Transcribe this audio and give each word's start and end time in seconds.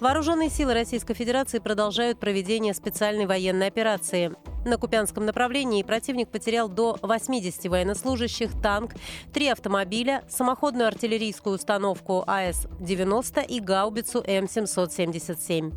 Вооруженные 0.00 0.48
силы 0.48 0.74
Российской 0.74 1.14
Федерации 1.14 1.58
продолжают 1.58 2.20
проведение 2.20 2.72
специальной 2.72 3.26
военной 3.26 3.66
операции. 3.66 4.32
На 4.64 4.76
Купянском 4.76 5.26
направлении 5.26 5.82
противник 5.82 6.28
потерял 6.28 6.68
до 6.68 6.96
80 7.02 7.64
военнослужащих, 7.66 8.52
танк, 8.62 8.94
три 9.32 9.48
автомобиля, 9.48 10.22
самоходную 10.28 10.86
артиллерийскую 10.86 11.56
установку 11.56 12.22
АС-90 12.28 13.44
и 13.44 13.58
гаубицу 13.58 14.20
М777. 14.20 15.72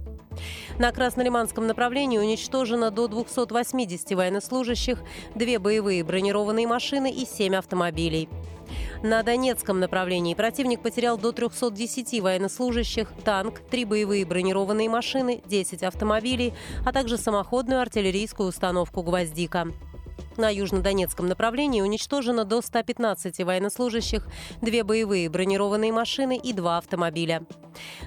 На 0.77 0.91
Краснолиманском 0.91 1.65
направлении 1.65 2.19
уничтожено 2.19 2.91
до 2.91 3.07
280 3.07 4.11
военнослужащих, 4.11 4.99
две 5.33 5.57
боевые 5.57 6.03
бронированные 6.03 6.67
машины 6.67 7.11
и 7.11 7.25
семь 7.25 7.55
автомобилей. 7.55 8.29
На 9.03 9.23
Донецком 9.23 9.79
направлении 9.79 10.35
противник 10.35 10.81
потерял 10.81 11.17
до 11.17 11.31
310 11.31 12.21
военнослужащих, 12.21 13.11
танк, 13.25 13.59
три 13.71 13.83
боевые 13.83 14.25
бронированные 14.25 14.89
машины, 14.89 15.41
10 15.47 15.81
автомобилей, 15.81 16.53
а 16.85 16.91
также 16.91 17.17
самоходную 17.17 17.81
артиллерийскую 17.81 18.49
установку 18.49 19.01
«Гвоздика». 19.01 19.69
На 20.37 20.49
южнодонецком 20.49 21.27
направлении 21.27 21.81
уничтожено 21.81 22.45
до 22.45 22.61
115 22.61 23.39
военнослужащих, 23.43 24.27
две 24.61 24.83
боевые 24.83 25.29
бронированные 25.29 25.91
машины 25.91 26.37
и 26.37 26.53
два 26.53 26.77
автомобиля. 26.77 27.43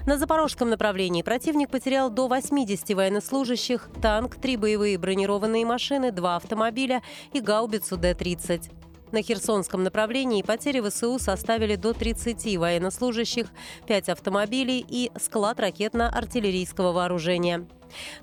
На 0.05 0.17
запорожском 0.17 0.69
направлении 0.69 1.23
противник 1.23 1.69
потерял 1.69 2.09
до 2.09 2.27
80 2.27 2.89
военнослужащих, 2.95 3.89
танк, 4.01 4.37
три 4.37 4.55
боевые 4.55 4.97
бронированные 4.97 5.65
машины, 5.65 6.11
два 6.11 6.37
автомобиля 6.37 7.03
и 7.33 7.41
гаубицу 7.41 7.97
Д-30. 7.97 8.84
На 9.11 9.21
Херсонском 9.21 9.83
направлении 9.83 10.41
потери 10.41 10.81
ВСУ 10.81 11.19
составили 11.19 11.75
до 11.75 11.93
30 11.93 12.57
военнослужащих, 12.57 13.47
5 13.87 14.09
автомобилей 14.09 14.85
и 14.87 15.11
склад 15.19 15.59
ракетно-артиллерийского 15.59 16.91
вооружения. 16.91 17.65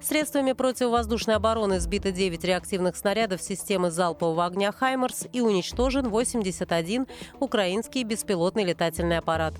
Средствами 0.01 0.53
противовоздушной 0.53 1.37
обороны 1.37 1.81
сбито 1.81 2.13
9 2.13 2.45
реактивных 2.45 2.97
снарядов 2.97 3.41
системы 3.41 3.91
залпового 3.91 4.45
огня 4.45 4.73
«Хаймерс» 4.73 5.27
и 5.33 5.41
уничтожен 5.41 6.09
81 6.09 7.07
украинский 7.41 8.03
беспилотный 8.03 8.65
летательный 8.65 9.19
аппарат. 9.19 9.55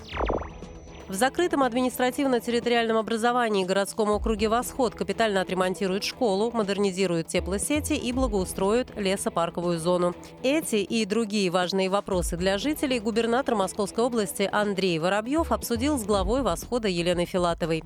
В 1.09 1.15
закрытом 1.15 1.63
административно-территориальном 1.63 2.95
образовании 2.95 3.65
городском 3.65 4.09
округе 4.09 4.47
«Восход» 4.47 4.95
капитально 4.95 5.41
отремонтируют 5.41 6.05
школу, 6.05 6.49
модернизируют 6.51 7.27
теплосети 7.27 7.91
и 7.91 8.13
благоустроят 8.13 8.95
лесопарковую 8.95 9.79
зону. 9.79 10.15
Эти 10.43 10.77
и 10.77 11.05
другие 11.05 11.49
важные 11.49 11.89
вопросы 11.89 12.37
для 12.37 12.57
жителей 12.57 13.01
губернатор 13.01 13.55
Московской 13.55 14.05
области 14.05 14.47
Андрей 14.49 14.97
Воробьев 14.97 15.51
обсудил 15.51 15.97
с 15.99 16.05
главой 16.05 16.41
«Восхода» 16.41 16.87
Еленой 16.87 17.25
Филатовой. 17.25 17.83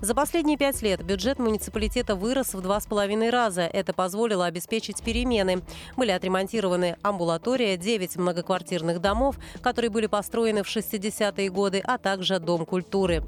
За 0.00 0.14
последние 0.14 0.56
пять 0.56 0.80
лет 0.82 1.02
бюджет 1.02 1.40
муниципалитета 1.40 2.14
вырос 2.14 2.54
в 2.54 2.60
два 2.60 2.80
с 2.80 2.86
половиной 2.86 3.30
раза. 3.30 3.62
Это 3.62 3.92
позволило 3.92 4.46
обеспечить 4.46 5.02
перемены. 5.02 5.62
Были 5.96 6.12
отремонтированы 6.12 6.96
амбулатория, 7.02 7.76
9 7.76 8.16
многоквартирных 8.16 9.00
домов, 9.00 9.36
которые 9.62 9.90
были 9.90 10.06
построены 10.06 10.62
в 10.62 10.68
60-е 10.68 11.50
годы, 11.50 11.82
а 11.84 11.98
также 11.98 12.38
Дом 12.38 12.53
культуры. 12.58 13.24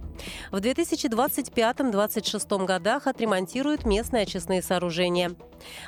В 0.53 0.57
2025-2026 0.57 2.65
годах 2.65 3.09
отремонтируют 3.09 3.85
местные 3.85 4.23
очистные 4.23 4.63
сооружения. 4.63 5.33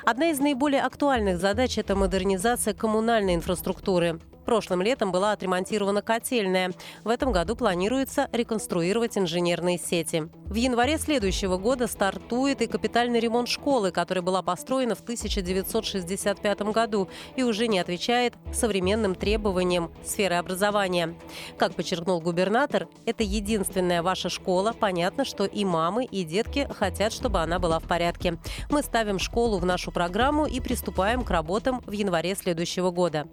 Одна 0.05 0.31
из 0.31 0.39
наиболее 0.39 0.81
актуальных 0.81 1.39
задач– 1.39 1.77
это 1.79 1.95
модернизация 1.95 2.73
коммунальной 2.73 3.35
инфраструктуры. 3.35 4.19
Прошлым 4.49 4.81
летом 4.81 5.11
была 5.11 5.33
отремонтирована 5.33 6.01
котельная. 6.01 6.73
В 7.03 7.09
этом 7.09 7.31
году 7.31 7.55
планируется 7.55 8.29
реконструировать 8.31 9.15
инженерные 9.15 9.77
сети. 9.77 10.27
В 10.47 10.55
январе 10.55 10.97
следующего 10.97 11.57
года 11.57 11.85
стартует 11.85 12.63
и 12.63 12.65
капитальный 12.65 13.19
ремонт 13.19 13.47
школы, 13.47 13.91
которая 13.91 14.23
была 14.23 14.41
построена 14.41 14.95
в 14.95 15.01
1965 15.01 16.61
году 16.61 17.09
и 17.35 17.43
уже 17.43 17.67
не 17.67 17.77
отвечает 17.77 18.33
современным 18.51 19.13
требованиям 19.13 19.91
сферы 20.03 20.33
образования. 20.33 21.13
Как 21.59 21.75
подчеркнул 21.75 22.19
губернатор, 22.19 22.87
это 23.05 23.21
единственная 23.21 24.01
ваша 24.01 24.29
школа. 24.29 24.73
Понятно, 24.73 25.25
что 25.25 25.45
и 25.45 25.63
мамы, 25.63 26.05
и 26.05 26.23
детки 26.23 26.67
хотят, 26.75 27.13
чтобы 27.13 27.41
она 27.41 27.59
была 27.59 27.77
в 27.77 27.83
порядке. 27.83 28.39
Мы 28.71 28.81
ставим 28.81 29.19
школу 29.19 29.59
в 29.59 29.65
нашу 29.67 29.91
программу 29.91 30.47
и 30.47 30.59
приступаем 30.59 31.23
к 31.23 31.29
работам 31.29 31.83
в 31.85 31.91
январе 31.91 32.33
следующего 32.33 32.89
года. 32.89 33.27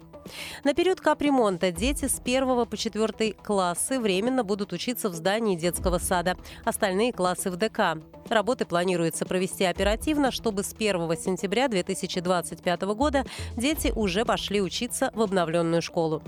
На 0.63 0.73
период 0.73 1.01
капремонта 1.01 1.71
дети 1.71 2.05
с 2.05 2.19
1 2.19 2.65
по 2.65 2.77
4 2.77 3.33
классы 3.33 3.99
временно 3.99 4.43
будут 4.43 4.73
учиться 4.73 5.09
в 5.09 5.13
здании 5.13 5.55
детского 5.55 5.97
сада, 5.97 6.37
остальные 6.63 7.13
классы 7.13 7.49
в 7.49 7.55
ДК. 7.55 7.97
Работы 8.29 8.65
планируется 8.65 9.25
провести 9.25 9.63
оперативно, 9.63 10.31
чтобы 10.31 10.63
с 10.63 10.73
1 10.73 11.17
сентября 11.17 11.67
2025 11.67 12.81
года 12.81 13.25
дети 13.55 13.91
уже 13.95 14.25
пошли 14.25 14.61
учиться 14.61 15.11
в 15.13 15.21
обновленную 15.21 15.81
школу. 15.81 16.21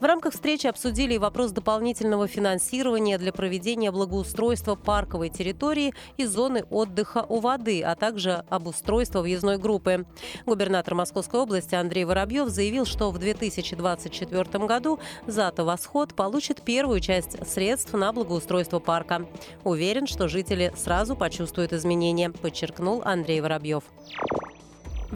В 0.00 0.04
рамках 0.04 0.34
встречи 0.34 0.66
обсудили 0.66 1.14
и 1.14 1.18
вопрос 1.18 1.52
дополнительного 1.52 2.28
финансирования 2.28 3.18
для 3.18 3.32
проведения 3.32 3.90
благоустройства 3.90 4.74
парковой 4.74 5.28
территории 5.28 5.94
и 6.16 6.24
зоны 6.24 6.64
отдыха 6.70 7.24
у 7.28 7.40
воды, 7.40 7.82
а 7.82 7.94
также 7.94 8.44
обустройства 8.48 9.20
въездной 9.20 9.58
группы. 9.58 10.06
Губернатор 10.44 10.94
Московской 10.94 11.40
области 11.40 11.74
Андрей 11.74 12.04
Воробьев 12.04 12.48
заявил, 12.48 12.84
что 12.84 13.10
в 13.10 13.18
2024 13.18 14.66
году 14.66 14.98
ЗАТО 15.26 15.64
«Восход» 15.64 16.14
получит 16.14 16.62
первую 16.62 17.00
часть 17.00 17.36
средств 17.48 17.92
на 17.92 18.12
благоустройство 18.12 18.78
парка. 18.78 19.26
Уверен, 19.64 20.06
что 20.06 20.28
жители 20.28 20.72
сразу 20.76 21.16
почувствуют 21.16 21.72
изменения, 21.72 22.30
подчеркнул 22.30 23.02
Андрей 23.04 23.40
Воробьев. 23.40 23.84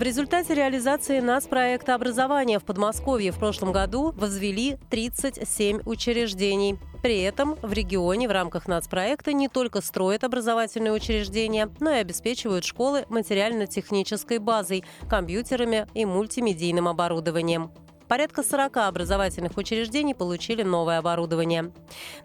В 0.00 0.02
результате 0.02 0.54
реализации 0.54 1.20
нас 1.20 1.46
проекта 1.46 1.94
образования 1.94 2.58
в 2.58 2.64
Подмосковье 2.64 3.32
в 3.32 3.38
прошлом 3.38 3.70
году 3.70 4.12
возвели 4.12 4.78
37 4.88 5.82
учреждений. 5.84 6.78
При 7.02 7.20
этом 7.20 7.56
в 7.60 7.70
регионе 7.70 8.26
в 8.26 8.30
рамках 8.30 8.66
нацпроекта 8.66 9.34
не 9.34 9.48
только 9.48 9.82
строят 9.82 10.24
образовательные 10.24 10.94
учреждения, 10.94 11.68
но 11.80 11.90
и 11.90 11.98
обеспечивают 11.98 12.64
школы 12.64 13.04
материально-технической 13.10 14.38
базой, 14.38 14.84
компьютерами 15.06 15.86
и 15.92 16.06
мультимедийным 16.06 16.88
оборудованием. 16.88 17.70
Порядка 18.10 18.42
40 18.42 18.76
образовательных 18.78 19.56
учреждений 19.56 20.16
получили 20.16 20.64
новое 20.64 20.98
оборудование. 20.98 21.70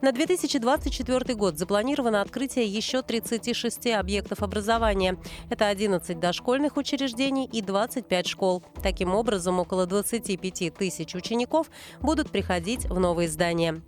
На 0.01 0.11
2024 0.11 1.35
год 1.35 1.59
запланировано 1.59 2.23
открытие 2.23 2.65
еще 2.65 3.03
36 3.03 3.91
объектов 3.91 4.41
образования. 4.41 5.19
Это 5.51 5.67
11 5.67 6.19
дошкольных 6.19 6.77
учреждений 6.77 7.45
и 7.45 7.61
25 7.61 8.25
школ. 8.25 8.63
Таким 8.81 9.13
образом, 9.13 9.59
около 9.59 9.85
25 9.85 10.73
тысяч 10.73 11.13
учеников 11.13 11.69
будут 12.01 12.31
приходить 12.31 12.85
в 12.85 12.99
новые 12.99 13.29
здания. 13.29 13.83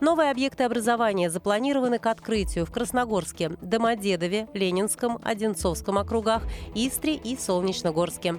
Новые 0.00 0.30
объекты 0.30 0.64
образования 0.64 1.28
запланированы 1.28 1.98
к 1.98 2.06
открытию 2.06 2.64
в 2.64 2.72
Красногорске, 2.72 3.50
Домодедове, 3.60 4.48
Ленинском, 4.54 5.18
Одинцовском 5.22 5.98
округах, 5.98 6.44
Истре 6.74 7.16
и 7.16 7.36
Солнечногорске. 7.36 8.36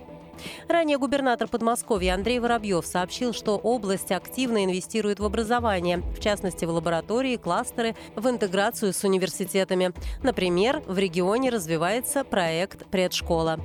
Ранее 0.67 0.97
губернатор 0.97 1.47
Подмосковья 1.47 2.13
Андрей 2.13 2.39
Воробьев 2.39 2.85
сообщил, 2.85 3.33
что 3.33 3.57
область 3.57 4.11
активно 4.11 4.65
инвестирует 4.65 5.19
в 5.19 5.25
образование, 5.25 5.97
в 5.97 6.19
частности 6.19 6.65
в 6.65 6.69
лаборатории, 6.69 7.37
кластеры, 7.37 7.95
в 8.15 8.27
интеграцию 8.29 8.93
с 8.93 9.03
университетами. 9.03 9.93
Например, 10.23 10.81
в 10.87 10.97
регионе 10.97 11.49
развивается 11.49 12.23
проект 12.23 12.85
«Предшкола». 12.87 13.59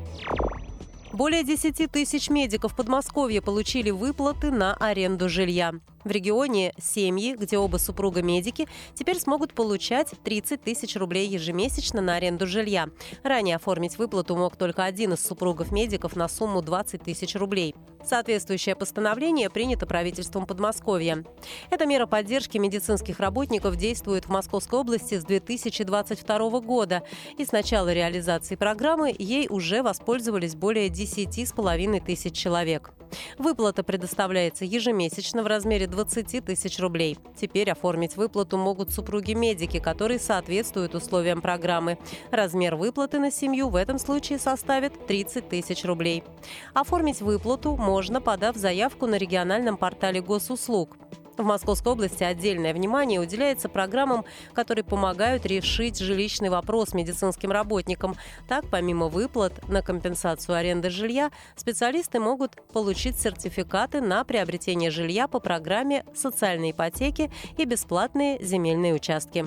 Более 1.13 1.43
10 1.43 1.91
тысяч 1.91 2.31
медиков 2.31 2.77
Подмосковья 2.77 3.41
получили 3.41 3.91
выплаты 3.91 4.53
на 4.53 4.75
аренду 4.75 5.29
жилья. 5.29 5.75
В 6.05 6.11
регионе 6.11 6.73
семьи, 6.79 7.35
где 7.35 7.59
оба 7.59 7.77
супруга 7.77 8.23
медики, 8.23 8.67
теперь 8.95 9.19
смогут 9.19 9.53
получать 9.53 10.15
30 10.25 10.63
тысяч 10.63 10.97
рублей 10.97 11.29
ежемесячно 11.29 12.01
на 12.01 12.15
аренду 12.17 12.47
жилья. 12.47 12.89
Ранее 13.23 13.57
оформить 13.57 13.99
выплату 13.99 14.35
мог 14.35 14.57
только 14.57 14.85
один 14.85 15.13
из 15.13 15.25
супругов 15.25 15.71
медиков 15.73 16.17
на 16.17 16.27
сумму 16.29 16.63
20 16.63 17.03
тысяч 17.03 17.35
рублей. 17.35 17.75
Соответствующее 18.03 18.77
постановление 18.77 19.51
принято 19.51 19.87
правительством 19.87 20.47
Подмосковья. 20.47 21.23
Эта 21.71 21.85
мера 21.85 22.07
поддержки 22.07 22.57
медицинских 22.57 23.21
работников 23.21 23.77
действует 23.77 24.25
в 24.25 24.31
Московской 24.31 24.79
области 24.79 25.19
с 25.19 25.25
2022 25.25 26.61
года. 26.61 27.03
И 27.37 27.45
с 27.45 27.53
начала 27.53 27.93
реализации 27.93 28.55
программы 28.55 29.15
ей 29.19 29.49
уже 29.51 29.83
воспользовались 29.83 30.55
более 30.55 30.89
10 30.89 31.29
10,5 31.29 32.05
тысяч 32.05 32.35
человек. 32.35 32.93
Выплата 33.39 33.83
предоставляется 33.83 34.65
ежемесячно 34.65 35.43
в 35.43 35.47
размере 35.47 35.87
20 35.91 36.45
тысяч 36.45 36.79
рублей. 36.79 37.19
Теперь 37.39 37.71
оформить 37.71 38.17
выплату 38.17 38.57
могут 38.57 38.93
супруги-медики, 38.93 39.79
которые 39.79 40.19
соответствуют 40.19 40.95
условиям 40.95 41.43
программы. 41.43 41.99
Размер 42.31 42.77
выплаты 42.77 43.19
на 43.19 43.31
семью 43.31 43.69
в 43.69 43.77
этом 43.77 43.99
случае 43.99 44.39
составит 44.39 45.07
30 45.07 45.49
тысяч 45.49 45.85
рублей. 45.85 46.25
Оформить 46.73 47.21
выплату 47.21 47.77
можно, 47.77 48.21
подав 48.21 48.57
заявку 48.57 49.07
на 49.07 49.17
региональном 49.17 49.77
портале 49.77 50.23
госуслуг. 50.23 50.97
В 51.41 51.45
Московской 51.45 51.93
области 51.93 52.23
отдельное 52.23 52.75
внимание 52.75 53.19
уделяется 53.19 53.71
программам, 53.71 54.27
которые 54.53 54.85
помогают 54.85 55.47
решить 55.47 55.99
жилищный 55.99 56.51
вопрос 56.51 56.93
медицинским 56.93 57.51
работникам. 57.51 58.15
Так, 58.47 58.67
помимо 58.71 59.09
выплат 59.09 59.67
на 59.67 59.81
компенсацию 59.81 60.57
аренды 60.57 60.91
жилья, 60.91 61.31
специалисты 61.57 62.21
могут 62.21 62.57
получить 62.75 63.19
сертификаты 63.19 64.03
на 64.03 64.23
приобретение 64.25 64.91
жилья 64.91 65.29
по 65.29 65.41
программе 65.41 66.05
социальной 66.15 66.73
ипотеки 66.73 67.33
и 67.57 67.65
бесплатные 67.65 68.39
земельные 68.45 68.93
участки. 68.93 69.47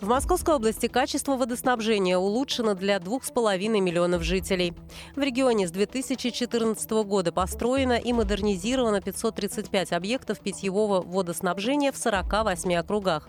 В 0.00 0.08
Московской 0.08 0.54
области 0.54 0.86
качество 0.86 1.36
водоснабжения 1.36 2.16
улучшено 2.16 2.74
для 2.74 2.96
2,5 2.96 3.68
миллионов 3.80 4.22
жителей. 4.22 4.72
В 5.14 5.20
регионе 5.20 5.68
с 5.68 5.70
2014 5.70 6.90
года 7.04 7.32
построено 7.32 7.98
и 7.98 8.14
модернизировано 8.14 9.02
535 9.02 9.92
объектов 9.92 10.40
питьевого 10.40 11.02
водоснабжения 11.02 11.92
в 11.92 11.98
48 11.98 12.76
округах. 12.76 13.28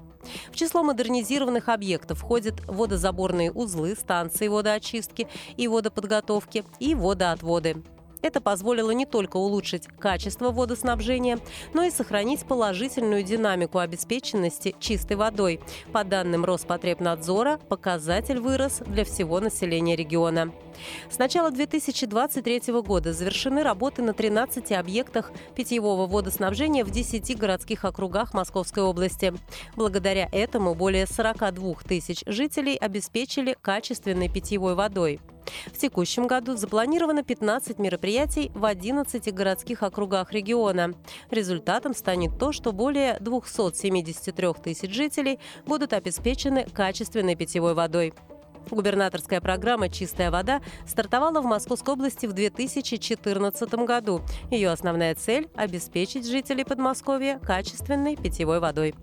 В 0.50 0.56
число 0.56 0.82
модернизированных 0.84 1.68
объектов 1.68 2.20
входят 2.20 2.62
водозаборные 2.68 3.52
узлы, 3.52 3.94
станции 3.96 4.48
водоочистки 4.48 5.28
и 5.58 5.68
водоподготовки 5.68 6.64
и 6.80 6.96
водоотводы. 6.96 7.84
Это 8.22 8.42
позволило 8.42 8.92
не 8.92 9.06
только 9.06 9.38
улучшить 9.38 9.88
качество 10.00 10.52
водоснабжения, 10.52 11.40
но 11.74 11.84
и 11.84 11.92
сохранить 11.92 12.46
положительную 12.46 13.24
динамику 13.24 13.80
обеспеченности 13.80 14.76
чистой 14.80 15.18
водой. 15.18 15.60
По 15.92 16.04
данным 16.04 16.46
Роспотребнадзора, 16.46 17.58
показатель 17.70 18.40
вырос 18.40 18.82
для 18.86 19.06
всего 19.06 19.40
населения 19.40 19.96
региона. 19.96 20.52
С 21.10 21.18
начала 21.18 21.52
2023 21.52 22.74
года 22.82 23.14
завершены 23.14 23.64
работы 23.64 24.02
на 24.02 24.14
13 24.14 24.72
объектах 24.72 25.32
питьевого 25.56 26.08
водоснабжения 26.08 26.84
в 26.84 26.92
10 26.92 27.38
городских 27.38 27.86
округах 27.86 28.34
Московской 28.34 28.84
области. 28.84 29.34
Благодаря 29.76 30.28
этому 30.32 30.76
более 30.76 31.08
42 31.08 31.76
тысяч 31.88 32.24
жителей 32.26 32.76
обеспечили 32.76 33.56
качественной 33.62 34.30
питьевой 34.30 34.76
водой. 34.76 35.20
В 35.68 35.78
текущем 35.78 36.28
году 36.28 36.56
запланировано 36.56 37.24
15 37.24 37.80
мероприятий 37.80 38.52
в 38.54 38.66
11 38.66 39.34
городских 39.34 39.84
округах 39.84 40.32
региона. 40.32 40.94
Результатом 41.30 41.94
станет 41.94 42.38
то, 42.38 42.52
что 42.52 42.72
более 42.72 43.18
273 43.20 44.48
тысяч 44.64 44.94
жителей 44.94 45.40
будут 45.66 45.94
обеспечены 45.94 46.66
качественной 46.72 47.36
питьевой 47.36 47.74
водой. 47.74 48.14
Губернаторская 48.70 49.42
программа 49.42 49.90
«Чистая 49.90 50.32
вода» 50.32 50.62
стартовала 50.88 51.42
в 51.42 51.46
Московской 51.46 51.94
области 51.94 52.26
в 52.26 52.34
2014 52.34 53.74
году. 53.86 54.22
Ее 54.50 54.70
основная 54.70 55.16
цель– 55.16 55.50
обеспечить 55.56 56.28
жителей 56.28 56.64
Подмосковья 56.64 57.40
качественной 57.40 58.16
питьевой 58.16 58.60
водой. 58.60 58.96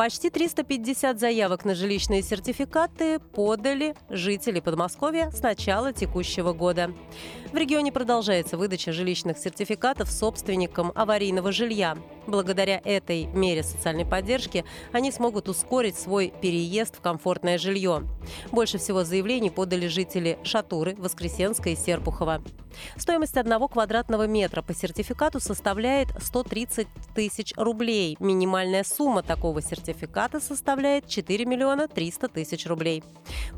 Почти 0.00 0.30
350 0.30 1.20
заявок 1.20 1.66
на 1.66 1.74
жилищные 1.74 2.22
сертификаты 2.22 3.18
подали 3.18 3.94
жители 4.08 4.60
Подмосковья 4.60 5.30
с 5.30 5.42
начала 5.42 5.92
текущего 5.92 6.54
года. 6.54 6.94
В 7.52 7.56
регионе 7.56 7.90
продолжается 7.90 8.56
выдача 8.56 8.92
жилищных 8.92 9.36
сертификатов 9.36 10.08
собственникам 10.08 10.92
аварийного 10.94 11.50
жилья. 11.50 11.98
Благодаря 12.28 12.80
этой 12.84 13.24
мере 13.24 13.64
социальной 13.64 14.06
поддержки 14.06 14.64
они 14.92 15.10
смогут 15.10 15.48
ускорить 15.48 15.96
свой 15.96 16.32
переезд 16.40 16.96
в 16.96 17.00
комфортное 17.00 17.58
жилье. 17.58 18.04
Больше 18.52 18.78
всего 18.78 19.02
заявлений 19.02 19.50
подали 19.50 19.88
жители 19.88 20.38
Шатуры, 20.44 20.94
Воскресенска 20.96 21.70
и 21.70 21.76
Серпухова. 21.76 22.40
Стоимость 22.96 23.36
одного 23.36 23.66
квадратного 23.66 24.28
метра 24.28 24.62
по 24.62 24.72
сертификату 24.74 25.40
составляет 25.40 26.08
130 26.22 26.86
тысяч 27.14 27.52
рублей. 27.56 28.16
Минимальная 28.20 28.84
сумма 28.84 29.22
такого 29.22 29.60
сертификата 29.60 30.38
составляет 30.40 31.08
4 31.08 31.44
миллиона 31.46 31.88
300 31.88 32.28
тысяч 32.28 32.66
рублей. 32.66 33.02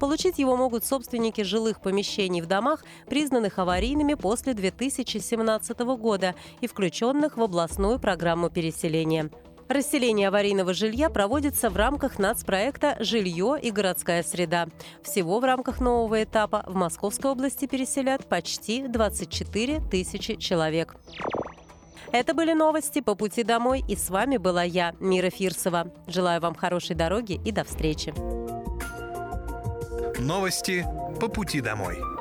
Получить 0.00 0.38
его 0.38 0.56
могут 0.56 0.84
собственники 0.84 1.42
жилых 1.42 1.82
помещений 1.82 2.40
в 2.40 2.46
домах, 2.46 2.84
признанных 3.06 3.58
аварийными 3.82 4.14
после 4.14 4.54
2017 4.54 5.78
года 5.98 6.36
и 6.60 6.68
включенных 6.68 7.36
в 7.36 7.42
областную 7.42 7.98
программу 7.98 8.48
переселения. 8.48 9.28
Расселение 9.68 10.28
аварийного 10.28 10.72
жилья 10.72 11.10
проводится 11.10 11.68
в 11.68 11.76
рамках 11.76 12.20
нацпроекта 12.20 12.96
«Жилье 13.00 13.56
и 13.60 13.72
городская 13.72 14.22
среда». 14.22 14.68
Всего 15.02 15.40
в 15.40 15.44
рамках 15.44 15.80
нового 15.80 16.22
этапа 16.22 16.62
в 16.66 16.76
Московской 16.76 17.32
области 17.32 17.66
переселят 17.66 18.28
почти 18.28 18.86
24 18.86 19.80
тысячи 19.90 20.36
человек. 20.36 20.94
Это 22.12 22.34
были 22.34 22.52
новости 22.52 23.00
по 23.00 23.16
пути 23.16 23.42
домой, 23.42 23.82
и 23.88 23.96
с 23.96 24.10
вами 24.10 24.36
была 24.36 24.62
я, 24.62 24.94
Мира 25.00 25.30
Фирсова. 25.30 25.90
Желаю 26.06 26.40
вам 26.40 26.54
хорошей 26.54 26.94
дороги 26.94 27.40
и 27.44 27.50
до 27.50 27.64
встречи. 27.64 28.14
Новости 30.20 30.86
по 31.18 31.28
пути 31.28 31.60
домой. 31.60 32.11